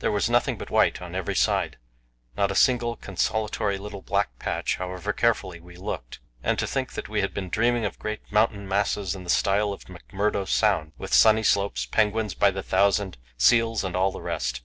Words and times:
There 0.00 0.12
was 0.12 0.28
nothing 0.28 0.58
but 0.58 0.68
white 0.68 1.00
on 1.00 1.14
every 1.14 1.34
side, 1.34 1.78
not 2.36 2.50
a 2.50 2.54
single 2.54 2.96
consolatory 2.96 3.78
little 3.78 4.02
black 4.02 4.38
patch, 4.38 4.76
however 4.76 5.14
carefully 5.14 5.58
we 5.58 5.74
looked. 5.74 6.18
And 6.42 6.58
to 6.58 6.66
think 6.66 6.92
that 6.92 7.08
we 7.08 7.22
had 7.22 7.32
been 7.32 7.48
dreaming 7.48 7.86
of 7.86 7.98
great 7.98 8.20
mountain 8.30 8.68
masses 8.68 9.14
in 9.14 9.24
the 9.24 9.30
style 9.30 9.72
of 9.72 9.86
McMurdo 9.86 10.46
Sound, 10.48 10.92
with 10.98 11.14
sunny 11.14 11.42
slopes, 11.44 11.86
penguins 11.86 12.34
by 12.34 12.50
the 12.50 12.62
thousand, 12.62 13.16
seals 13.38 13.82
and 13.82 13.96
all 13.96 14.12
the 14.12 14.20
rest! 14.20 14.58